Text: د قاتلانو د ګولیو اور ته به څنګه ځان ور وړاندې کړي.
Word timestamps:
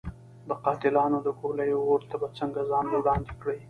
د 0.47 0.49
قاتلانو 0.63 1.17
د 1.25 1.27
ګولیو 1.39 1.79
اور 1.89 2.01
ته 2.09 2.15
به 2.21 2.27
څنګه 2.39 2.61
ځان 2.69 2.85
ور 2.89 2.95
وړاندې 3.01 3.31
کړي. 3.41 3.57